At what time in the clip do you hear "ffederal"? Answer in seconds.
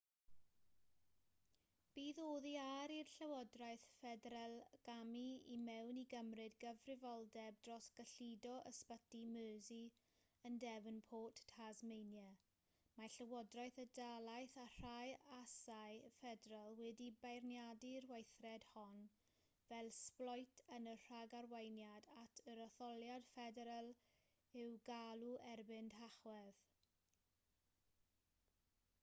3.97-4.55, 16.15-16.75, 23.35-23.93